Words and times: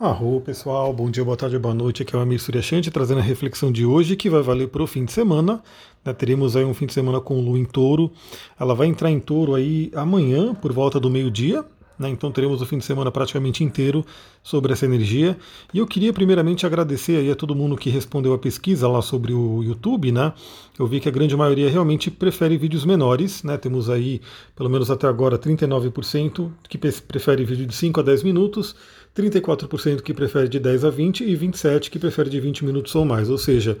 Arro 0.00 0.40
pessoal, 0.40 0.94
bom 0.94 1.10
dia, 1.10 1.22
boa 1.22 1.36
tarde, 1.36 1.58
boa 1.58 1.74
noite. 1.74 2.02
Aqui 2.02 2.16
é 2.16 2.18
o 2.18 2.22
Amir 2.22 2.40
Suryashanti 2.40 2.90
trazendo 2.90 3.18
a 3.18 3.22
reflexão 3.22 3.70
de 3.70 3.84
hoje 3.84 4.16
que 4.16 4.30
vai 4.30 4.40
valer 4.40 4.68
para 4.68 4.82
o 4.82 4.86
fim 4.86 5.04
de 5.04 5.12
semana. 5.12 5.62
Né, 6.02 6.14
teremos 6.14 6.56
aí 6.56 6.64
um 6.64 6.72
fim 6.72 6.86
de 6.86 6.94
semana 6.94 7.20
com 7.20 7.38
Lua 7.38 7.58
em 7.58 7.66
touro. 7.66 8.10
Ela 8.58 8.74
vai 8.74 8.86
entrar 8.86 9.10
em 9.10 9.20
touro 9.20 9.54
aí 9.54 9.92
amanhã, 9.94 10.54
por 10.54 10.72
volta 10.72 10.98
do 10.98 11.10
meio-dia, 11.10 11.66
né? 11.98 12.08
Então 12.08 12.32
teremos 12.32 12.62
o 12.62 12.66
fim 12.66 12.78
de 12.78 12.84
semana 12.86 13.12
praticamente 13.12 13.62
inteiro 13.62 14.02
sobre 14.42 14.72
essa 14.72 14.86
energia. 14.86 15.36
E 15.74 15.76
eu 15.76 15.86
queria 15.86 16.14
primeiramente 16.14 16.64
agradecer 16.64 17.18
aí 17.18 17.30
a 17.30 17.36
todo 17.36 17.54
mundo 17.54 17.76
que 17.76 17.90
respondeu 17.90 18.32
a 18.32 18.38
pesquisa 18.38 18.88
lá 18.88 19.02
sobre 19.02 19.34
o 19.34 19.62
YouTube, 19.62 20.10
né? 20.10 20.32
Eu 20.78 20.86
vi 20.86 20.98
que 20.98 21.10
a 21.10 21.12
grande 21.12 21.36
maioria 21.36 21.68
realmente 21.68 22.10
prefere 22.10 22.56
vídeos 22.56 22.86
menores, 22.86 23.42
né? 23.42 23.58
Temos 23.58 23.90
aí, 23.90 24.22
pelo 24.56 24.70
menos 24.70 24.90
até 24.90 25.06
agora, 25.06 25.38
39% 25.38 26.50
que 26.70 26.78
prefere 26.78 27.44
vídeo 27.44 27.66
de 27.66 27.74
5 27.74 28.00
a 28.00 28.02
10 28.02 28.22
minutos, 28.22 28.74
34% 29.20 30.02
que 30.02 30.14
prefere 30.14 30.48
de 30.48 30.58
10 30.58 30.84
a 30.84 30.90
20 30.90 31.24
e 31.24 31.36
27% 31.36 31.88
que 31.88 31.98
prefere 31.98 32.30
de 32.30 32.40
20 32.40 32.64
minutos 32.64 32.94
ou 32.94 33.04
mais. 33.04 33.28
Ou 33.28 33.38
seja, 33.38 33.76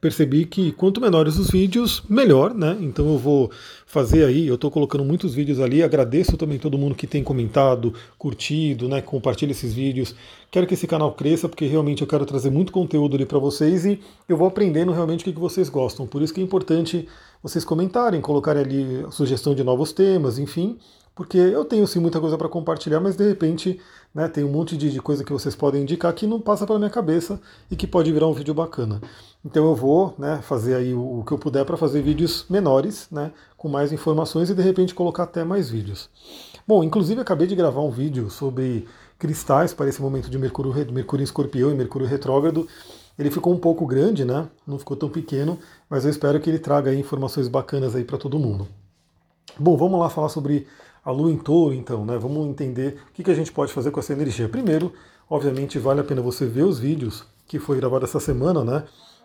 percebi 0.00 0.44
que 0.44 0.72
quanto 0.72 1.00
menores 1.00 1.38
os 1.38 1.50
vídeos, 1.50 2.02
melhor, 2.08 2.54
né? 2.54 2.76
Então 2.80 3.06
eu 3.12 3.18
vou 3.18 3.50
fazer 3.86 4.24
aí, 4.24 4.46
eu 4.46 4.54
estou 4.54 4.70
colocando 4.70 5.04
muitos 5.04 5.34
vídeos 5.34 5.60
ali, 5.60 5.82
agradeço 5.82 6.36
também 6.36 6.58
todo 6.58 6.78
mundo 6.78 6.94
que 6.94 7.06
tem 7.06 7.22
comentado, 7.24 7.92
curtido, 8.16 8.88
né? 8.88 9.00
Compartilha 9.00 9.50
esses 9.50 9.74
vídeos. 9.74 10.14
Quero 10.50 10.66
que 10.66 10.74
esse 10.74 10.86
canal 10.86 11.12
cresça, 11.12 11.48
porque 11.48 11.66
realmente 11.66 12.02
eu 12.02 12.08
quero 12.08 12.24
trazer 12.24 12.50
muito 12.50 12.72
conteúdo 12.72 13.16
ali 13.16 13.26
para 13.26 13.38
vocês 13.38 13.84
e 13.84 14.00
eu 14.28 14.36
vou 14.36 14.46
aprendendo 14.46 14.92
realmente 14.92 15.28
o 15.28 15.32
que 15.32 15.38
vocês 15.38 15.68
gostam. 15.68 16.06
Por 16.06 16.22
isso 16.22 16.32
que 16.32 16.40
é 16.40 16.44
importante 16.44 17.08
vocês 17.42 17.64
comentarem, 17.64 18.20
colocarem 18.20 18.62
ali 18.62 19.06
sugestão 19.10 19.54
de 19.54 19.64
novos 19.64 19.92
temas, 19.92 20.38
enfim 20.38 20.76
porque 21.18 21.36
eu 21.36 21.64
tenho 21.64 21.84
sim 21.84 21.98
muita 21.98 22.20
coisa 22.20 22.38
para 22.38 22.48
compartilhar, 22.48 23.00
mas 23.00 23.16
de 23.16 23.26
repente 23.26 23.80
né, 24.14 24.28
tem 24.28 24.44
um 24.44 24.52
monte 24.52 24.76
de, 24.76 24.88
de, 24.88 25.02
coisa 25.02 25.24
que 25.24 25.32
vocês 25.32 25.52
podem 25.52 25.82
indicar 25.82 26.12
que 26.12 26.28
não 26.28 26.40
passa 26.40 26.64
pela 26.64 26.78
minha 26.78 26.88
cabeça 26.88 27.40
e 27.68 27.74
que 27.74 27.88
pode 27.88 28.12
virar 28.12 28.28
um 28.28 28.32
vídeo 28.32 28.54
bacana. 28.54 29.00
Então 29.44 29.66
eu 29.66 29.74
vou 29.74 30.14
né, 30.16 30.38
fazer 30.42 30.76
aí 30.76 30.94
o, 30.94 31.18
o 31.18 31.24
que 31.24 31.32
eu 31.32 31.38
puder 31.38 31.64
para 31.64 31.76
fazer 31.76 32.02
vídeos 32.02 32.46
menores, 32.48 33.08
né, 33.10 33.32
com 33.56 33.68
mais 33.68 33.90
informações 33.90 34.48
e 34.48 34.54
de 34.54 34.62
repente 34.62 34.94
colocar 34.94 35.24
até 35.24 35.42
mais 35.42 35.68
vídeos. 35.68 36.08
Bom, 36.64 36.84
inclusive 36.84 37.20
acabei 37.20 37.48
de 37.48 37.56
gravar 37.56 37.80
um 37.80 37.90
vídeo 37.90 38.30
sobre 38.30 38.86
cristais 39.18 39.74
para 39.74 39.88
esse 39.88 40.00
momento 40.00 40.30
de 40.30 40.38
Mercúrio, 40.38 40.72
Mercúrio 40.92 41.22
em 41.22 41.24
Escorpião 41.24 41.72
e 41.72 41.74
Mercúrio 41.74 42.06
retrógrado. 42.06 42.68
Ele 43.18 43.32
ficou 43.32 43.52
um 43.52 43.58
pouco 43.58 43.84
grande, 43.88 44.24
né? 44.24 44.46
Não 44.64 44.78
ficou 44.78 44.96
tão 44.96 45.08
pequeno, 45.08 45.58
mas 45.90 46.04
eu 46.04 46.12
espero 46.12 46.38
que 46.38 46.48
ele 46.48 46.60
traga 46.60 46.94
informações 46.94 47.48
bacanas 47.48 47.96
aí 47.96 48.04
para 48.04 48.18
todo 48.18 48.38
mundo. 48.38 48.68
Bom, 49.56 49.76
vamos 49.76 49.98
lá 49.98 50.10
falar 50.10 50.28
sobre 50.28 50.66
a 51.04 51.10
lua 51.10 51.30
em 51.30 51.36
touro, 51.36 51.74
então, 51.74 52.04
né? 52.04 52.18
Vamos 52.18 52.46
entender 52.48 52.98
o 53.08 53.12
que, 53.12 53.30
a 53.30 53.34
gente 53.34 53.52
pode 53.52 53.72
fazer 53.72 53.90
com 53.90 54.00
essa 54.00 54.12
energia. 54.12 54.48
Primeiro, 54.48 54.92
obviamente, 55.28 55.78
vale 55.78 56.00
a 56.00 56.04
pena 56.04 56.20
você 56.20 56.44
ver 56.44 56.64
os 56.64 56.78
vídeos 56.78 57.24
que 57.46 57.58
foi 57.58 57.76
gravado 57.76 58.04
essa 58.04 58.20
semana, 58.20 58.62
né? 58.62 58.84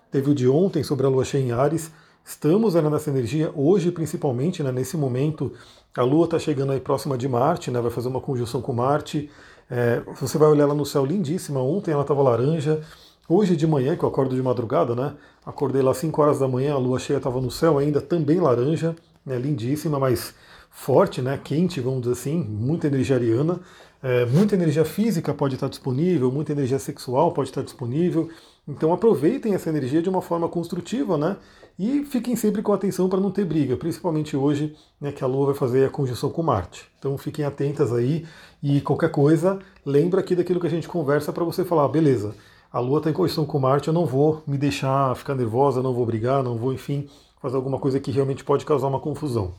Teve 0.10 0.32
o 0.32 0.36
de 0.36 0.48
ontem 0.48 0.84
sobre 0.84 1.06
a 1.06 1.10
lua 1.10 1.26
cheia 1.26 1.42
em 1.42 1.52
Ares. 1.52 1.92
Estamos 2.26 2.76
ainda 2.76 2.90
nessa 2.90 3.10
energia, 3.10 3.52
hoje 3.54 3.92
principalmente, 3.92 4.64
né, 4.64 4.72
nesse 4.72 4.96
momento, 4.96 5.52
a 5.96 6.04
Lua 6.04 6.24
está 6.24 6.40
chegando 6.40 6.72
aí 6.72 6.80
próxima 6.80 7.18
de 7.18 7.28
Marte, 7.28 7.70
né, 7.70 7.82
vai 7.82 7.92
fazer 7.92 8.08
uma 8.08 8.22
conjunção 8.22 8.62
com 8.62 8.72
Marte. 8.72 9.30
É, 9.70 10.02
você 10.22 10.38
vai 10.38 10.48
olhar 10.48 10.64
ela 10.64 10.74
no 10.74 10.86
céu 10.86 11.06
lindíssima, 11.06 11.60
ontem 11.60 11.92
ela 11.92 12.04
estava 12.04 12.22
laranja, 12.22 12.82
hoje 13.28 13.58
de 13.58 13.68
manhã, 13.68 13.98
que 13.98 14.04
eu 14.04 14.10
acordo 14.10 14.34
de 14.34 14.42
madrugada, 14.42 14.96
né, 14.96 15.16
acordei 15.46 15.82
lá 15.82 15.92
às 15.92 15.98
5 15.98 16.22
horas 16.22 16.40
da 16.40 16.48
manhã, 16.48 16.76
a 16.76 16.78
Lua 16.78 16.98
cheia 16.98 17.18
estava 17.18 17.42
no 17.42 17.52
céu 17.52 17.78
ainda, 17.78 18.00
também 18.00 18.40
laranja, 18.40 18.96
né, 19.26 19.38
lindíssima, 19.38 20.00
mas 20.00 20.34
forte, 20.70 21.22
né, 21.22 21.40
quente, 21.42 21.80
vamos 21.80 22.02
dizer 22.02 22.14
assim, 22.14 22.44
muita 22.44 22.88
energia 22.88 23.16
ariana, 23.16 23.60
é, 24.02 24.26
muita 24.26 24.56
energia 24.56 24.84
física 24.84 25.34
pode 25.34 25.56
estar 25.56 25.70
disponível, 25.70 26.32
muita 26.32 26.52
energia 26.52 26.80
sexual 26.80 27.32
pode 27.32 27.50
estar 27.50 27.62
disponível. 27.62 28.30
Então 28.68 28.92
aproveitem 28.92 29.54
essa 29.54 29.70
energia 29.70 30.02
de 30.02 30.10
uma 30.10 30.22
forma 30.22 30.48
construtiva, 30.50 31.18
né? 31.18 31.38
E 31.78 32.04
fiquem 32.06 32.36
sempre 32.36 32.62
com 32.62 32.72
atenção 32.72 33.10
para 33.10 33.20
não 33.20 33.32
ter 33.32 33.46
briga, 33.46 33.76
principalmente 33.76 34.38
hoje, 34.38 34.76
né, 35.02 35.12
que 35.12 35.24
a 35.24 35.28
Lua 35.28 35.48
vai 35.48 35.56
fazer 35.56 35.86
a 35.86 35.90
conjunção 35.90 36.30
com 36.30 36.44
Marte. 36.44 36.86
Então 37.00 37.18
fiquem 37.18 37.46
atentas 37.46 37.92
aí 37.92 38.26
e 38.62 38.80
qualquer 38.82 39.10
coisa, 39.10 39.60
lembra 39.86 40.20
aqui 40.20 40.36
daquilo 40.36 40.60
que 40.60 40.68
a 40.68 40.70
gente 40.70 40.88
conversa 40.88 41.34
para 41.34 41.44
você 41.44 41.66
falar, 41.66 41.88
beleza, 41.88 42.36
a 42.72 42.80
Lua 42.80 43.00
está 43.00 43.10
em 43.10 43.14
conjunção 43.14 43.46
com 43.46 43.58
Marte, 43.58 43.88
eu 43.88 43.94
não 43.94 44.06
vou 44.06 44.44
me 44.46 44.58
deixar 44.58 45.16
ficar 45.16 45.34
nervosa, 45.34 45.82
não 45.82 45.94
vou 45.94 46.06
brigar, 46.06 46.44
não 46.44 46.58
vou, 46.58 46.74
enfim, 46.74 47.08
fazer 47.44 47.58
alguma 47.58 47.78
coisa 47.78 48.00
que 48.00 48.10
realmente 48.10 48.42
pode 48.42 48.64
causar 48.64 48.88
uma 48.88 49.02
confusão. 49.02 49.54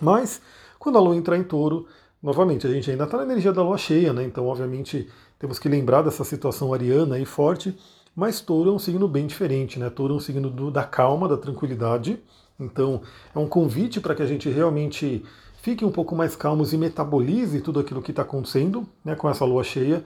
Mas, 0.00 0.42
quando 0.80 0.98
a 0.98 1.00
Lua 1.00 1.14
entrar 1.14 1.38
em 1.38 1.44
touro, 1.44 1.86
novamente, 2.20 2.66
a 2.66 2.70
gente 2.70 2.90
ainda 2.90 3.04
está 3.04 3.18
na 3.18 3.22
energia 3.22 3.52
da 3.52 3.62
Lua 3.62 3.78
cheia, 3.78 4.12
né? 4.12 4.24
Então, 4.24 4.48
obviamente, 4.48 5.08
temos 5.38 5.60
que 5.60 5.68
lembrar 5.68 6.02
dessa 6.02 6.24
situação 6.24 6.74
ariana 6.74 7.14
aí 7.14 7.24
forte, 7.24 7.72
mas 8.16 8.40
touro 8.40 8.70
é 8.70 8.72
um 8.72 8.80
signo 8.80 9.06
bem 9.06 9.28
diferente, 9.28 9.78
né? 9.78 9.88
Touro 9.90 10.14
é 10.14 10.16
um 10.16 10.20
signo 10.20 10.50
do, 10.50 10.72
da 10.72 10.82
calma, 10.82 11.28
da 11.28 11.36
tranquilidade. 11.36 12.18
Então, 12.58 13.00
é 13.32 13.38
um 13.38 13.46
convite 13.46 14.00
para 14.00 14.16
que 14.16 14.22
a 14.22 14.26
gente 14.26 14.50
realmente 14.50 15.24
fique 15.62 15.84
um 15.84 15.92
pouco 15.92 16.16
mais 16.16 16.34
calmos 16.34 16.72
e 16.72 16.76
metabolize 16.76 17.60
tudo 17.60 17.78
aquilo 17.78 18.02
que 18.02 18.10
está 18.10 18.22
acontecendo 18.22 18.84
né, 19.04 19.14
com 19.14 19.30
essa 19.30 19.44
lua 19.44 19.62
cheia. 19.62 20.04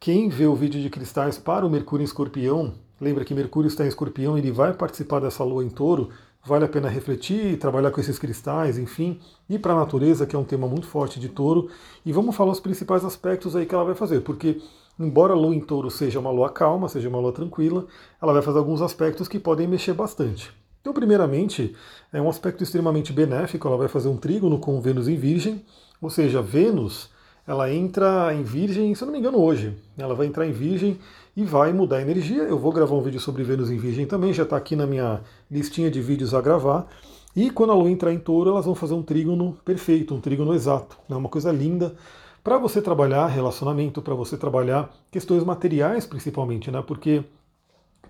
Quem 0.00 0.30
vê 0.30 0.46
o 0.46 0.54
vídeo 0.54 0.80
de 0.80 0.88
cristais 0.88 1.36
para 1.36 1.66
o 1.66 1.70
Mercúrio 1.70 2.02
em 2.02 2.06
Escorpião, 2.06 2.72
lembra 2.98 3.26
que 3.26 3.34
Mercúrio 3.34 3.68
está 3.68 3.84
em 3.84 3.88
Escorpião, 3.88 4.38
ele 4.38 4.50
vai 4.50 4.72
participar 4.72 5.20
dessa 5.20 5.44
lua 5.44 5.62
em 5.62 5.68
touro, 5.68 6.10
vale 6.46 6.64
a 6.64 6.68
pena 6.68 6.88
refletir, 6.88 7.58
trabalhar 7.58 7.90
com 7.90 8.00
esses 8.00 8.18
cristais, 8.18 8.78
enfim, 8.78 9.18
ir 9.50 9.58
para 9.58 9.72
a 9.72 9.76
natureza, 9.76 10.26
que 10.26 10.36
é 10.36 10.38
um 10.38 10.44
tema 10.44 10.68
muito 10.68 10.86
forte 10.86 11.18
de 11.18 11.28
touro, 11.28 11.68
e 12.04 12.12
vamos 12.12 12.36
falar 12.36 12.52
os 12.52 12.60
principais 12.60 13.04
aspectos 13.04 13.56
aí 13.56 13.66
que 13.66 13.74
ela 13.74 13.84
vai 13.84 13.94
fazer, 13.94 14.20
porque 14.20 14.62
embora 14.98 15.32
a 15.32 15.36
lua 15.36 15.54
em 15.54 15.60
touro 15.60 15.90
seja 15.90 16.20
uma 16.20 16.30
lua 16.30 16.48
calma, 16.48 16.88
seja 16.88 17.08
uma 17.08 17.18
lua 17.18 17.32
tranquila, 17.32 17.86
ela 18.22 18.32
vai 18.32 18.42
fazer 18.42 18.58
alguns 18.58 18.80
aspectos 18.80 19.26
que 19.26 19.38
podem 19.38 19.66
mexer 19.66 19.92
bastante. 19.92 20.52
Então, 20.80 20.94
primeiramente, 20.94 21.74
é 22.12 22.22
um 22.22 22.28
aspecto 22.28 22.62
extremamente 22.62 23.12
benéfico, 23.12 23.66
ela 23.66 23.76
vai 23.76 23.88
fazer 23.88 24.08
um 24.08 24.16
trígono 24.16 24.60
com 24.60 24.80
Vênus 24.80 25.08
em 25.08 25.16
Virgem, 25.16 25.64
ou 26.00 26.08
seja, 26.08 26.40
Vênus 26.40 27.10
ela 27.46 27.72
entra 27.72 28.34
em 28.34 28.42
Virgem, 28.42 28.94
se 28.94 29.02
eu 29.02 29.06
não 29.06 29.12
me 29.12 29.18
engano, 29.18 29.38
hoje. 29.38 29.76
Ela 29.96 30.14
vai 30.14 30.26
entrar 30.26 30.46
em 30.46 30.52
Virgem 30.52 30.98
e 31.36 31.44
vai 31.44 31.72
mudar 31.72 31.98
a 31.98 32.02
energia. 32.02 32.42
Eu 32.42 32.58
vou 32.58 32.72
gravar 32.72 32.94
um 32.94 33.02
vídeo 33.02 33.20
sobre 33.20 33.44
Vênus 33.44 33.70
em 33.70 33.78
Virgem 33.78 34.06
também, 34.06 34.32
já 34.32 34.42
está 34.42 34.56
aqui 34.56 34.74
na 34.74 34.86
minha 34.86 35.20
listinha 35.50 35.90
de 35.90 36.00
vídeos 36.00 36.34
a 36.34 36.40
gravar. 36.40 36.88
E 37.36 37.50
quando 37.50 37.70
a 37.70 37.74
Lua 37.74 37.90
entrar 37.90 38.12
em 38.12 38.18
touro, 38.18 38.50
elas 38.50 38.64
vão 38.64 38.74
fazer 38.74 38.94
um 38.94 39.02
trígono 39.02 39.56
perfeito, 39.64 40.14
um 40.14 40.20
trígono 40.20 40.54
exato. 40.54 40.96
É 41.08 41.12
né? 41.12 41.18
uma 41.18 41.28
coisa 41.28 41.52
linda 41.52 41.94
para 42.42 42.58
você 42.58 42.80
trabalhar 42.80 43.26
relacionamento, 43.26 44.00
para 44.00 44.14
você 44.14 44.36
trabalhar 44.36 44.90
questões 45.10 45.44
materiais 45.44 46.06
principalmente, 46.06 46.70
né? 46.70 46.82
Porque 46.84 47.22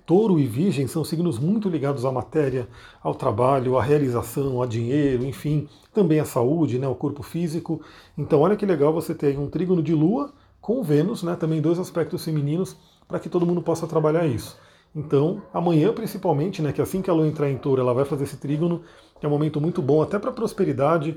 Touro 0.07 0.39
e 0.39 0.47
Virgem 0.47 0.87
são 0.87 1.05
signos 1.05 1.37
muito 1.37 1.69
ligados 1.69 2.05
à 2.05 2.13
matéria, 2.13 2.69
ao 3.03 3.13
trabalho, 3.13 3.77
à 3.77 3.83
realização, 3.83 4.63
a 4.63 4.67
dinheiro, 4.67 5.25
enfim, 5.25 5.69
também 5.93 6.21
à 6.21 6.25
saúde, 6.25 6.79
né, 6.79 6.87
ao 6.87 6.95
corpo 6.95 7.25
físico. 7.25 7.81
Então, 8.17 8.41
olha 8.41 8.55
que 8.55 8.65
legal 8.65 8.93
você 8.93 9.13
ter 9.13 9.37
um 9.37 9.51
trígono 9.51 9.83
de 9.83 9.93
Lua 9.93 10.33
com 10.61 10.81
Vênus, 10.81 11.25
né, 11.25 11.35
também 11.35 11.61
dois 11.61 11.81
aspectos 11.81 12.25
femininos, 12.25 12.77
para 13.09 13.19
que 13.19 13.29
todo 13.29 13.45
mundo 13.45 13.61
possa 13.61 13.85
trabalhar 13.85 14.25
isso. 14.27 14.57
Então, 14.95 15.43
amanhã 15.53 15.93
principalmente, 15.93 16.63
né, 16.63 16.73
que 16.73 16.81
assim 16.81 17.03
que 17.03 17.11
a 17.11 17.13
Lua 17.13 17.27
entrar 17.27 17.51
em 17.51 17.59
Touro, 17.59 17.83
ela 17.83 17.93
vai 17.93 18.05
fazer 18.05 18.25
esse 18.25 18.37
trígono, 18.37 18.83
é 19.21 19.27
um 19.27 19.31
momento 19.31 19.61
muito 19.61 19.83
bom 19.83 20.01
até 20.03 20.21
para 20.21 20.31
prosperidade, 20.31 21.17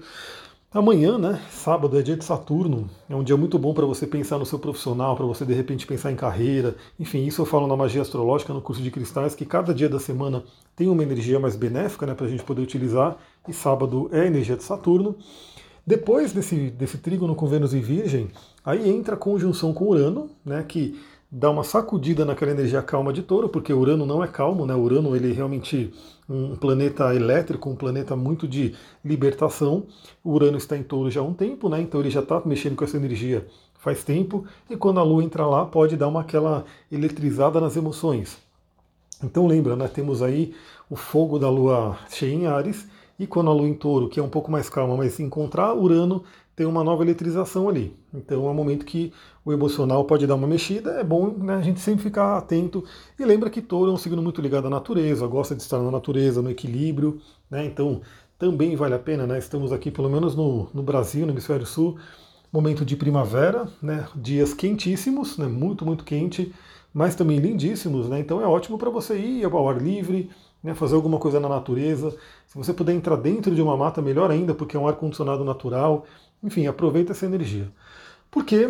Amanhã, 0.72 1.18
né, 1.18 1.42
sábado, 1.50 1.98
é 1.98 2.02
dia 2.04 2.16
de 2.16 2.24
Saturno. 2.24 2.88
É 3.10 3.16
um 3.16 3.24
dia 3.24 3.36
muito 3.36 3.58
bom 3.58 3.74
para 3.74 3.88
você 3.88 4.06
pensar 4.06 4.38
no 4.38 4.46
seu 4.46 4.60
profissional, 4.60 5.16
para 5.16 5.26
você 5.26 5.44
de 5.44 5.52
repente 5.52 5.88
pensar 5.88 6.12
em 6.12 6.16
carreira. 6.16 6.76
Enfim, 7.00 7.26
isso 7.26 7.42
eu 7.42 7.46
falo 7.48 7.66
na 7.66 7.76
magia 7.76 8.04
astrológica, 8.04 8.54
no 8.54 8.62
curso 8.62 8.80
de 8.80 8.92
cristais, 8.92 9.34
que 9.34 9.48
cada 9.48 9.74
dia 9.74 9.90
da 9.90 10.00
semana 10.00 10.44
tem 10.76 10.88
uma 10.88 11.02
energia 11.02 11.40
mais 11.40 11.56
benéfica 11.56 12.06
né, 12.06 12.14
para 12.14 12.28
a 12.28 12.30
gente 12.30 12.44
poder 12.44 12.62
utilizar. 12.62 13.18
E 13.48 13.52
sábado 13.52 14.12
é 14.14 14.22
a 14.22 14.26
energia 14.28 14.56
de 14.56 14.62
Saturno. 14.62 15.16
Depois 15.88 16.34
desse, 16.34 16.70
desse 16.70 17.00
trígono 17.00 17.34
com 17.34 17.48
Vênus 17.48 17.74
e 17.74 17.80
Virgem, 17.80 18.30
aí 18.64 18.88
entra 18.88 19.16
a 19.16 19.18
conjunção 19.18 19.74
com 19.74 19.86
Urano, 19.86 20.30
né, 20.46 20.64
que 20.68 21.00
dá 21.32 21.50
uma 21.50 21.64
sacudida 21.64 22.26
naquela 22.26 22.52
energia 22.52 22.82
calma 22.82 23.14
de 23.14 23.22
touro, 23.22 23.50
porque 23.50 23.72
Urano 23.72 24.06
não 24.06 24.24
é 24.24 24.28
calmo, 24.28 24.66
né? 24.66 24.74
Urano 24.74 25.16
ele 25.16 25.32
é 25.32 25.34
realmente 25.34 25.94
um 26.28 26.56
planeta 26.56 27.14
elétrico, 27.16 27.70
um 27.70 27.76
planeta 27.76 28.16
muito 28.16 28.48
de 28.48 28.76
libertação. 29.04 29.86
Urano 30.24 30.58
está 30.58 30.76
em 30.76 30.84
touro 30.84 31.12
já 31.12 31.22
há 31.22 31.24
um 31.24 31.34
tempo, 31.34 31.70
né? 31.70 31.82
Então 31.82 32.00
ele 32.00 32.10
já 32.10 32.22
está 32.22 32.42
mexendo 32.46 32.76
com 32.76 32.84
essa 32.84 32.98
energia 32.98 33.46
faz 33.80 34.04
tempo, 34.04 34.46
e 34.70 34.76
quando 34.76 35.00
a 35.00 35.04
Lua 35.04 35.24
entra 35.24 35.46
lá, 35.46 35.66
pode 35.66 35.96
dar 35.96 36.10
uma 36.10 36.20
aquela 36.22 36.66
eletrizada 36.92 37.62
nas 37.62 37.78
emoções. 37.78 38.38
Então 39.24 39.48
lembra, 39.48 39.76
né? 39.76 39.88
Temos 39.88 40.22
aí 40.22 40.54
o 40.90 40.96
fogo 40.96 41.40
da 41.40 41.50
Lua 41.50 41.98
cheia 42.10 42.34
em 42.34 42.46
Ares, 42.46 42.88
e 43.18 43.26
quando 43.26 43.50
a 43.50 43.54
Lua 43.54 43.68
em 43.68 43.74
touro, 43.74 44.10
que 44.10 44.20
é 44.20 44.24
um 44.24 44.30
pouco 44.30 44.52
mais 44.52 44.70
calma, 44.70 44.98
mas 44.98 45.20
encontrar 45.20 45.74
Urano, 45.74 46.24
tem 46.60 46.68
uma 46.68 46.84
nova 46.84 47.04
eletrização 47.04 47.70
ali. 47.70 47.98
Então 48.14 48.46
é 48.46 48.50
um 48.50 48.54
momento 48.54 48.86
que 48.86 49.14
o 49.46 49.54
emocional 49.54 50.04
pode 50.04 50.28
dar 50.28 50.36
uma 50.36 50.46
mexida, 50.46 50.92
é 51.00 51.04
bom 51.06 51.30
né, 51.30 51.56
a 51.56 51.62
gente 51.62 51.80
sempre 51.80 52.04
ficar 52.04 52.38
atento. 52.38 52.84
E 53.18 53.24
lembra 53.24 53.50
que 53.50 53.62
touro 53.62 53.90
é 53.90 53.94
um 53.94 53.98
signo 53.98 54.22
muito 54.22 54.42
ligado 54.42 54.68
à 54.68 54.70
natureza, 54.70 55.26
gosta 55.26 55.56
de 55.56 55.62
estar 55.62 55.80
na 55.80 55.90
natureza, 55.90 56.42
no 56.42 56.52
equilíbrio, 56.52 57.22
né? 57.50 57.66
Então 57.66 58.02
também 58.38 58.76
vale 58.76 58.94
a 58.94 59.00
pena, 59.00 59.26
né? 59.26 59.40
Estamos 59.40 59.72
aqui, 59.72 59.90
pelo 59.90 60.10
menos 60.10 60.36
no, 60.36 60.68
no 60.74 60.84
Brasil, 60.84 61.26
no 61.26 61.32
Hemisfério 61.32 61.66
Sul, 61.66 61.98
momento 62.52 62.84
de 62.84 62.98
primavera, 62.98 63.66
né? 63.82 64.06
dias 64.14 64.54
quentíssimos, 64.54 65.38
né? 65.38 65.48
muito, 65.48 65.86
muito 65.86 66.04
quente, 66.04 66.54
mas 66.94 67.16
também 67.16 67.38
lindíssimos, 67.38 68.10
né? 68.10 68.20
então 68.20 68.42
é 68.42 68.46
ótimo 68.46 68.78
para 68.78 68.90
você 68.90 69.18
ir 69.18 69.46
ao 69.46 69.70
ar 69.70 69.82
livre, 69.82 70.30
né? 70.62 70.74
fazer 70.74 70.96
alguma 70.96 71.20
coisa 71.20 71.40
na 71.40 71.48
natureza. 71.48 72.14
Se 72.48 72.58
você 72.58 72.74
puder 72.74 72.94
entrar 72.94 73.16
dentro 73.16 73.54
de 73.54 73.62
uma 73.62 73.78
mata, 73.78 74.02
melhor 74.02 74.32
ainda, 74.32 74.54
porque 74.54 74.76
é 74.76 74.80
um 74.80 74.88
ar-condicionado 74.88 75.46
natural. 75.46 76.06
Enfim, 76.44 76.68
aproveita 76.68 77.12
essa 77.12 77.26
energia. 77.26 77.70
Porque 78.32 78.70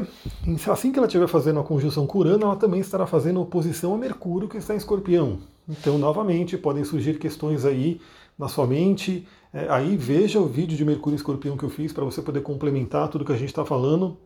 assim 0.71 0.91
que 0.91 0.97
ela 0.97 1.07
estiver 1.07 1.27
fazendo 1.27 1.59
a 1.59 1.63
conjunção 1.63 2.07
com 2.07 2.19
Urano, 2.19 2.45
ela 2.45 2.55
também 2.55 2.79
estará 2.79 3.05
fazendo 3.05 3.41
oposição 3.41 3.93
a 3.93 3.97
Mercúrio, 3.97 4.47
que 4.47 4.57
está 4.57 4.73
em 4.73 4.77
escorpião. 4.77 5.39
Então, 5.67 5.97
novamente, 5.97 6.57
podem 6.57 6.83
surgir 6.83 7.19
questões 7.19 7.65
aí 7.65 7.99
na 8.37 8.47
sua 8.47 8.65
mente. 8.65 9.27
É, 9.53 9.67
aí 9.69 9.97
veja 9.97 10.39
o 10.39 10.45
vídeo 10.45 10.77
de 10.77 10.85
Mercúrio 10.85 11.15
em 11.15 11.17
escorpião 11.17 11.57
que 11.57 11.63
eu 11.63 11.69
fiz 11.69 11.91
para 11.91 12.05
você 12.05 12.21
poder 12.21 12.41
complementar 12.41 13.09
tudo 13.09 13.25
que 13.25 13.33
a 13.33 13.37
gente 13.37 13.49
está 13.49 13.65
falando. 13.65 14.17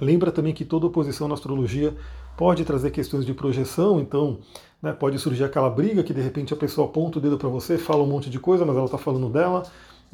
Lembra 0.00 0.32
também 0.32 0.52
que 0.52 0.64
toda 0.64 0.86
oposição 0.86 1.28
na 1.28 1.34
astrologia 1.34 1.94
pode 2.36 2.64
trazer 2.64 2.90
questões 2.90 3.24
de 3.24 3.32
projeção, 3.32 4.00
então 4.00 4.38
né, 4.82 4.92
pode 4.92 5.18
surgir 5.20 5.44
aquela 5.44 5.70
briga 5.70 6.02
que 6.02 6.12
de 6.12 6.20
repente 6.20 6.52
a 6.52 6.56
pessoa 6.56 6.88
aponta 6.88 7.18
o 7.18 7.22
dedo 7.22 7.38
para 7.38 7.48
você, 7.48 7.78
fala 7.78 8.02
um 8.02 8.06
monte 8.06 8.28
de 8.28 8.40
coisa, 8.40 8.64
mas 8.64 8.76
ela 8.76 8.86
está 8.86 8.98
falando 8.98 9.28
dela. 9.28 9.62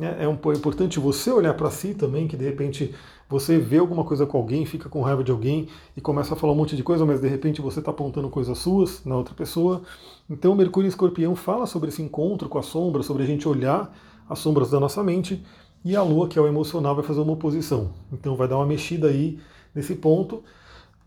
Né? 0.01 0.17
É, 0.19 0.25
é 0.25 0.57
importante 0.57 0.99
você 0.99 1.31
olhar 1.31 1.53
para 1.53 1.71
si 1.71 1.93
também, 1.93 2.27
que 2.27 2.35
de 2.35 2.45
repente 2.47 2.95
você 3.29 3.59
vê 3.59 3.77
alguma 3.77 4.03
coisa 4.03 4.25
com 4.25 4.39
alguém, 4.39 4.65
fica 4.65 4.89
com 4.89 5.03
raiva 5.03 5.23
de 5.23 5.31
alguém 5.31 5.69
e 5.95 6.01
começa 6.01 6.33
a 6.33 6.37
falar 6.37 6.55
um 6.55 6.57
monte 6.57 6.75
de 6.75 6.83
coisa, 6.83 7.05
mas 7.05 7.21
de 7.21 7.29
repente 7.29 7.61
você 7.61 7.81
está 7.81 7.91
apontando 7.91 8.31
coisas 8.31 8.57
suas 8.57 9.05
na 9.05 9.15
outra 9.15 9.35
pessoa. 9.35 9.83
Então, 10.29 10.55
Mercúrio 10.55 10.87
em 10.87 10.89
Escorpião 10.89 11.37
fala 11.37 11.67
sobre 11.67 11.91
esse 11.91 12.01
encontro 12.01 12.49
com 12.49 12.59
a 12.59 12.63
sombra, 12.63 13.03
sobre 13.03 13.23
a 13.23 13.27
gente 13.27 13.47
olhar 13.47 13.95
as 14.29 14.39
sombras 14.39 14.71
da 14.71 14.81
nossa 14.81 15.03
mente, 15.03 15.45
e 15.85 15.95
a 15.95 16.03
Lua, 16.03 16.29
que 16.29 16.39
é 16.39 16.43
o 16.43 16.47
emocional, 16.47 16.95
vai 16.95 17.05
fazer 17.05 17.21
uma 17.21 17.33
oposição. 17.33 17.91
Então, 18.11 18.37
vai 18.37 18.49
dar 18.49 18.57
uma 18.57 18.67
mexida 18.67 19.09
aí 19.09 19.39
nesse 19.75 19.95
ponto. 19.95 20.43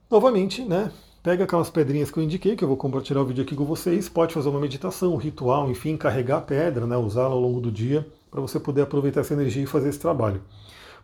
Novamente, 0.10 0.64
né? 0.64 0.92
Pega 1.24 1.46
aquelas 1.46 1.70
pedrinhas 1.70 2.12
que 2.12 2.20
eu 2.20 2.24
indiquei, 2.24 2.56
que 2.56 2.64
eu 2.64 2.68
vou 2.68 2.78
compartilhar 2.78 3.22
o 3.22 3.26
vídeo 3.26 3.44
aqui 3.44 3.56
com 3.56 3.66
vocês, 3.66 4.10
pode 4.10 4.34
fazer 4.34 4.50
uma 4.50 4.60
meditação, 4.60 5.14
um 5.14 5.18
ritual, 5.18 5.72
enfim, 5.72 5.96
carregar 5.96 6.38
a 6.38 6.42
pedra, 6.42 6.86
né, 6.86 6.98
usá-la 6.98 7.34
ao 7.34 7.40
longo 7.40 7.62
do 7.62 7.72
dia, 7.72 8.06
para 8.34 8.42
você 8.42 8.60
poder 8.60 8.82
aproveitar 8.82 9.22
essa 9.22 9.34
energia 9.34 9.62
e 9.62 9.68
fazer 9.68 9.90
esse 9.90 10.00
trabalho. 10.00 10.42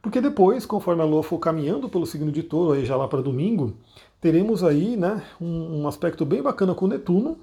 Porque 0.01 0.19
depois, 0.19 0.65
conforme 0.65 1.03
a 1.03 1.05
Lua 1.05 1.21
for 1.21 1.37
caminhando 1.37 1.87
pelo 1.87 2.07
signo 2.07 2.31
de 2.31 2.41
touro, 2.41 2.71
aí 2.71 2.85
já 2.85 2.95
lá 2.95 3.07
para 3.07 3.21
domingo, 3.21 3.75
teremos 4.19 4.63
aí 4.63 4.97
né, 4.97 5.21
um, 5.39 5.81
um 5.81 5.87
aspecto 5.87 6.25
bem 6.25 6.41
bacana 6.41 6.73
com 6.73 6.87
Netuno, 6.87 7.37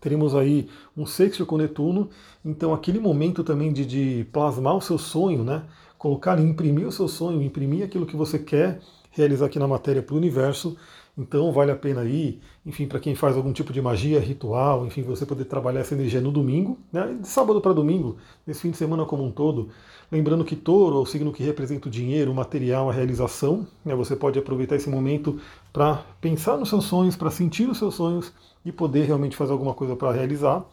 teremos 0.00 0.34
aí 0.34 0.68
um 0.94 1.06
sexto 1.06 1.46
com 1.46 1.56
Netuno, 1.56 2.10
então 2.44 2.74
aquele 2.74 3.00
momento 3.00 3.42
também 3.42 3.72
de, 3.72 3.86
de 3.86 4.26
plasmar 4.32 4.76
o 4.76 4.82
seu 4.82 4.98
sonho, 4.98 5.42
né, 5.42 5.62
colocar, 5.96 6.38
imprimir 6.38 6.86
o 6.86 6.92
seu 6.92 7.08
sonho, 7.08 7.40
imprimir 7.40 7.84
aquilo 7.84 8.04
que 8.04 8.16
você 8.16 8.38
quer 8.38 8.80
realizar 9.12 9.46
aqui 9.46 9.58
na 9.58 9.66
matéria 9.66 10.02
para 10.02 10.14
o 10.14 10.18
universo, 10.18 10.76
então 11.20 11.52
vale 11.52 11.70
a 11.70 11.76
pena 11.76 12.02
ir, 12.04 12.40
enfim, 12.64 12.86
para 12.86 12.98
quem 12.98 13.14
faz 13.14 13.36
algum 13.36 13.52
tipo 13.52 13.74
de 13.74 13.82
magia, 13.82 14.18
ritual, 14.18 14.86
enfim, 14.86 15.02
você 15.02 15.26
poder 15.26 15.44
trabalhar 15.44 15.80
essa 15.80 15.94
energia 15.94 16.18
no 16.18 16.32
domingo, 16.32 16.78
né? 16.90 17.14
de 17.20 17.28
sábado 17.28 17.60
para 17.60 17.74
domingo, 17.74 18.16
nesse 18.46 18.62
fim 18.62 18.70
de 18.70 18.78
semana 18.78 19.04
como 19.04 19.22
um 19.22 19.30
todo. 19.30 19.68
Lembrando 20.10 20.46
que 20.46 20.56
touro 20.56 20.96
é 20.96 20.98
o 20.98 21.04
signo 21.04 21.30
que 21.30 21.42
representa 21.42 21.88
o 21.88 21.90
dinheiro, 21.90 22.32
o 22.32 22.34
material, 22.34 22.88
a 22.88 22.92
realização. 22.92 23.66
Né? 23.84 23.94
Você 23.94 24.16
pode 24.16 24.38
aproveitar 24.38 24.76
esse 24.76 24.88
momento 24.88 25.38
para 25.74 26.02
pensar 26.22 26.56
nos 26.56 26.70
seus 26.70 26.86
sonhos, 26.86 27.16
para 27.16 27.30
sentir 27.30 27.68
os 27.68 27.76
seus 27.76 27.96
sonhos 27.96 28.32
e 28.64 28.72
poder 28.72 29.04
realmente 29.04 29.36
fazer 29.36 29.52
alguma 29.52 29.74
coisa 29.74 29.94
para 29.94 30.12
realizar. 30.12 30.64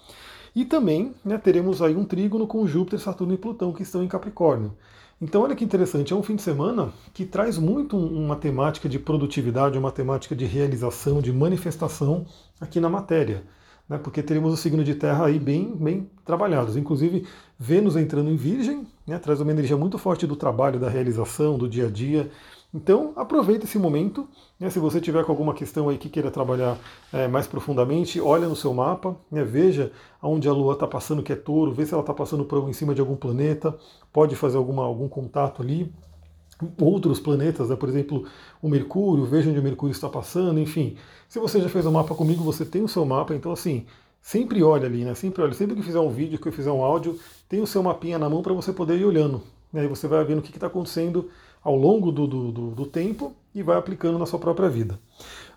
E 0.55 0.63
também 0.63 1.13
né, 1.25 1.37
teremos 1.37 1.81
aí 1.81 1.93
um 1.93 2.05
trígono 2.05 2.47
com 2.47 2.65
Júpiter, 2.65 2.99
Saturno 2.99 3.33
e 3.33 3.37
Plutão 3.37 3.73
que 3.73 3.83
estão 3.83 4.01
em 4.01 4.07
Capricórnio. 4.07 4.73
Então, 5.19 5.41
olha 5.41 5.55
que 5.55 5.63
interessante, 5.63 6.13
é 6.13 6.15
um 6.15 6.21
fim 6.21 6.35
de 6.35 6.43
semana 6.43 6.93
que 7.11 7.25
traz 7.25 7.57
muito 7.57 7.97
uma 7.97 8.35
temática 8.35 8.87
de 8.87 8.99
produtividade, 8.99 9.77
uma 9.77 9.91
temática 9.91 10.35
de 10.35 10.45
realização, 10.45 11.21
de 11.21 11.33
manifestação 11.33 12.23
aqui 12.61 12.79
na 12.79 12.87
matéria. 12.87 13.43
Né? 13.89 13.97
Porque 13.97 14.21
teremos 14.21 14.53
o 14.53 14.57
signo 14.57 14.83
de 14.83 14.93
terra 14.93 15.25
aí 15.25 15.39
bem, 15.39 15.75
bem 15.75 16.07
trabalhados. 16.23 16.77
Inclusive, 16.77 17.25
Vênus 17.57 17.95
entrando 17.95 18.29
em 18.29 18.35
Virgem, 18.35 18.85
né? 19.07 19.17
traz 19.17 19.41
uma 19.41 19.51
energia 19.51 19.75
muito 19.75 19.97
forte 19.97 20.27
do 20.27 20.35
trabalho, 20.35 20.79
da 20.79 20.87
realização, 20.87 21.57
do 21.57 21.67
dia 21.67 21.87
a 21.87 21.89
dia. 21.89 22.29
Então, 22.77 23.11
aproveita 23.15 23.65
esse 23.65 23.79
momento. 23.79 24.27
Né, 24.59 24.69
se 24.69 24.77
você 24.77 25.01
tiver 25.01 25.25
com 25.25 25.31
alguma 25.31 25.55
questão 25.55 25.89
aí 25.89 25.97
que 25.97 26.09
queira 26.09 26.29
trabalhar 26.29 26.77
é, 27.11 27.27
mais 27.27 27.47
profundamente, 27.47 28.21
olha 28.21 28.47
no 28.47 28.55
seu 28.55 28.71
mapa, 28.71 29.17
né, 29.31 29.43
veja 29.43 29.91
onde 30.21 30.47
a 30.47 30.53
Lua 30.53 30.73
está 30.73 30.85
passando, 30.85 31.23
que 31.23 31.33
é 31.33 31.35
touro, 31.35 31.73
vê 31.73 31.87
se 31.87 31.93
ela 31.93 32.01
está 32.01 32.13
passando 32.13 32.45
por 32.45 32.69
em 32.69 32.73
cima 32.73 32.93
de 32.93 33.01
algum 33.01 33.15
planeta, 33.15 33.75
pode 34.13 34.35
fazer 34.35 34.57
alguma, 34.57 34.83
algum 34.83 35.09
contato 35.09 35.63
ali. 35.63 35.91
Outros 36.79 37.19
planetas, 37.19 37.69
né, 37.69 37.75
por 37.75 37.89
exemplo, 37.89 38.25
o 38.61 38.69
Mercúrio, 38.69 39.25
veja 39.25 39.49
onde 39.49 39.59
o 39.59 39.63
Mercúrio 39.63 39.91
está 39.91 40.07
passando, 40.07 40.59
enfim. 40.59 40.97
Se 41.27 41.39
você 41.39 41.59
já 41.59 41.69
fez 41.69 41.83
o 41.83 41.89
um 41.89 41.93
mapa 41.93 42.13
comigo, 42.13 42.43
você 42.43 42.63
tem 42.63 42.83
o 42.83 42.87
seu 42.87 43.03
mapa, 43.05 43.33
então 43.33 43.51
assim, 43.51 43.87
sempre 44.21 44.61
olha 44.61 44.85
ali, 44.85 45.03
né? 45.03 45.15
Sempre 45.15 45.41
olha. 45.41 45.53
Sempre 45.53 45.75
que 45.75 45.81
fizer 45.81 45.99
um 45.99 46.09
vídeo, 46.09 46.39
que 46.39 46.47
eu 46.47 46.51
fizer 46.51 46.71
um 46.71 46.83
áudio, 46.83 47.19
tem 47.49 47.59
o 47.59 47.67
seu 47.67 47.81
mapinha 47.81 48.19
na 48.19 48.29
mão 48.29 48.43
para 48.43 48.53
você 48.53 48.71
poder 48.71 48.97
ir 48.99 49.05
olhando. 49.05 49.41
Né, 49.73 49.81
e 49.81 49.83
aí 49.83 49.87
você 49.87 50.07
vai 50.07 50.23
vendo 50.23 50.39
o 50.39 50.41
que 50.41 50.55
está 50.55 50.67
acontecendo 50.67 51.29
ao 51.67 51.75
longo 51.75 52.13
do, 52.13 52.25
do, 52.25 52.49
do, 52.49 52.71
do 52.71 52.85
tempo 52.85 53.33
e 53.53 53.61
vai 53.61 53.75
aplicando 53.75 54.17
na 54.17 54.25
sua 54.25 54.39
própria 54.39 54.69
vida. 54.69 54.97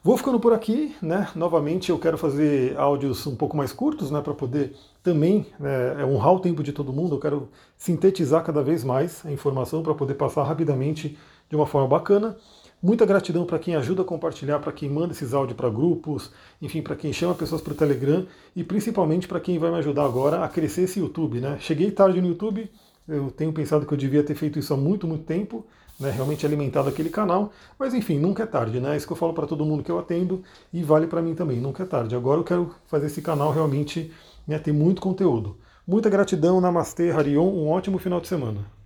Vou 0.02 0.16
ficando 0.16 0.40
por 0.40 0.52
aqui, 0.52 0.96
né? 1.00 1.28
Novamente 1.36 1.90
eu 1.90 1.98
quero 2.00 2.18
fazer 2.18 2.76
áudios 2.76 3.24
um 3.28 3.36
pouco 3.36 3.56
mais 3.56 3.72
curtos, 3.72 4.10
né? 4.10 4.20
Para 4.20 4.34
poder 4.34 4.74
também 5.04 5.46
né, 5.60 6.04
honrar 6.04 6.34
o 6.34 6.40
tempo 6.40 6.64
de 6.64 6.72
todo 6.72 6.92
mundo. 6.92 7.14
Eu 7.14 7.20
quero 7.20 7.48
sintetizar 7.78 8.42
cada 8.42 8.60
vez 8.60 8.82
mais 8.82 9.24
a 9.24 9.30
informação 9.30 9.84
para 9.84 9.94
poder 9.94 10.14
passar 10.14 10.42
rapidamente 10.42 11.16
de 11.48 11.54
uma 11.54 11.66
forma 11.66 11.86
bacana. 11.86 12.36
Muita 12.82 13.06
gratidão 13.06 13.44
para 13.44 13.60
quem 13.60 13.76
ajuda 13.76 14.02
a 14.02 14.04
compartilhar, 14.04 14.58
para 14.58 14.72
quem 14.72 14.90
manda 14.90 15.12
esses 15.12 15.32
áudios 15.32 15.56
para 15.56 15.70
grupos, 15.70 16.32
enfim, 16.60 16.82
para 16.82 16.96
quem 16.96 17.12
chama 17.12 17.34
pessoas 17.36 17.60
para 17.60 17.72
o 17.72 17.76
Telegram 17.76 18.26
e 18.56 18.64
principalmente 18.64 19.28
para 19.28 19.38
quem 19.38 19.60
vai 19.60 19.70
me 19.70 19.76
ajudar 19.76 20.06
agora 20.06 20.42
a 20.42 20.48
crescer 20.48 20.82
esse 20.82 20.98
YouTube, 20.98 21.40
né? 21.40 21.56
Cheguei 21.60 21.92
tarde 21.92 22.20
no 22.20 22.26
YouTube, 22.26 22.68
eu 23.10 23.30
tenho 23.30 23.52
pensado 23.52 23.84
que 23.86 23.92
eu 23.92 23.98
devia 23.98 24.22
ter 24.22 24.34
feito 24.34 24.58
isso 24.58 24.72
há 24.72 24.76
muito, 24.76 25.06
muito 25.06 25.24
tempo, 25.24 25.66
né, 25.98 26.10
realmente 26.10 26.46
alimentado 26.46 26.88
aquele 26.88 27.10
canal, 27.10 27.52
mas 27.78 27.92
enfim, 27.92 28.18
nunca 28.18 28.44
é 28.44 28.46
tarde, 28.46 28.80
né? 28.80 28.94
É 28.94 28.96
isso 28.96 29.06
que 29.06 29.12
eu 29.12 29.16
falo 29.16 29.34
para 29.34 29.46
todo 29.46 29.66
mundo 29.66 29.82
que 29.82 29.90
eu 29.90 29.98
atendo 29.98 30.42
e 30.72 30.82
vale 30.82 31.06
para 31.06 31.20
mim 31.20 31.34
também, 31.34 31.60
nunca 31.60 31.82
é 31.82 31.86
tarde. 31.86 32.16
Agora 32.16 32.40
eu 32.40 32.44
quero 32.44 32.74
fazer 32.86 33.06
esse 33.06 33.20
canal 33.20 33.52
realmente 33.52 34.10
né, 34.46 34.58
ter 34.58 34.72
muito 34.72 35.02
conteúdo. 35.02 35.58
Muita 35.86 36.08
gratidão, 36.08 36.60
Namastê, 36.60 37.10
Harion, 37.10 37.48
um 37.48 37.68
ótimo 37.68 37.98
final 37.98 38.20
de 38.20 38.28
semana. 38.28 38.79